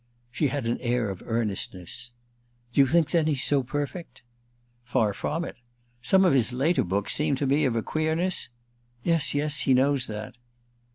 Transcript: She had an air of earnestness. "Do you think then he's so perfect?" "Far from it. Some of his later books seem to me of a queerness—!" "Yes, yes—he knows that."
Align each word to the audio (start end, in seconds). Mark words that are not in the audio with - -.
She 0.31 0.47
had 0.47 0.65
an 0.65 0.79
air 0.79 1.11
of 1.11 1.21
earnestness. 1.27 2.09
"Do 2.73 2.81
you 2.81 2.87
think 2.87 3.11
then 3.11 3.27
he's 3.27 3.43
so 3.43 3.61
perfect?" 3.61 4.23
"Far 4.83 5.13
from 5.13 5.45
it. 5.45 5.57
Some 6.01 6.25
of 6.25 6.33
his 6.33 6.51
later 6.51 6.83
books 6.83 7.13
seem 7.13 7.35
to 7.35 7.45
me 7.45 7.65
of 7.65 7.75
a 7.75 7.83
queerness—!" 7.83 8.49
"Yes, 9.03 9.35
yes—he 9.35 9.75
knows 9.75 10.07
that." 10.07 10.37